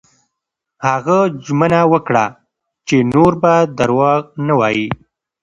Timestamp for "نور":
3.13-3.31